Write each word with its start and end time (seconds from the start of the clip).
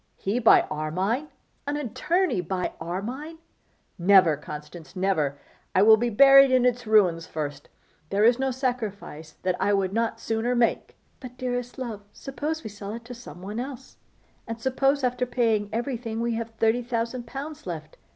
'He 0.15 0.39
buy 0.39 0.63
Armine! 0.71 1.27
An 1.67 1.77
attorney 1.77 2.41
buy 2.41 2.73
Armine! 2.81 3.37
Never, 3.99 4.35
Constance, 4.35 4.95
never! 4.95 5.37
I 5.75 5.83
will 5.83 5.95
be 5.95 6.09
buried 6.09 6.49
in 6.49 6.65
its 6.65 6.87
ruins 6.87 7.27
first. 7.27 7.69
There 8.09 8.23
is 8.23 8.39
no 8.39 8.49
sacrifice 8.49 9.33
that 9.43 9.55
I 9.59 9.73
would 9.73 9.93
not 9.93 10.19
sooner 10.19 10.55
make' 10.55 10.95
'But, 11.19 11.37
dearest 11.37 11.77
love, 11.77 12.01
suppose 12.13 12.63
we 12.63 12.69
sell 12.71 12.93
it 12.93 13.05
to 13.05 13.13
some 13.13 13.43
one 13.43 13.59
else, 13.59 13.97
and 14.47 14.59
suppose 14.59 15.03
after 15.03 15.27
paying 15.27 15.69
every 15.71 15.97
thing 15.97 16.19
we 16.19 16.33
have 16.33 16.49
thirty 16.57 16.81
thousand 16.81 17.27
pounds 17.27 17.67
left. 17.67 17.97